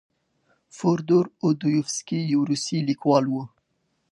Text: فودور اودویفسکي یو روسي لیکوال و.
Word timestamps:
فودور 0.77 1.25
اودویفسکي 1.43 2.19
یو 2.33 2.41
روسي 2.49 2.77
لیکوال 2.87 3.25
و. 3.29 3.35